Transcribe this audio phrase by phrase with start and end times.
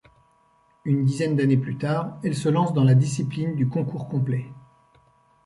[0.83, 4.45] Une dizaine d’année plus tard, elle se lance dans la discipline du concours complet.